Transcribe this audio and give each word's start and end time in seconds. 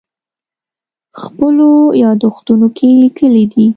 خپلو 1.21 1.69
یادښتونو 2.03 2.67
کې 2.77 2.87
لیکلي 3.03 3.45
دي. 3.53 3.67